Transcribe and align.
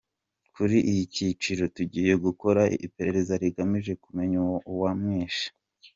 "Kuri 0.53 0.77
iki 0.93 1.07
cyiciro, 1.13 1.63
tugiye 1.75 2.13
gukora 2.25 2.61
iperereza 2.87 3.33
rigamije 3.43 3.91
kumenya 4.03 4.37
uwamwishe". 4.71 5.47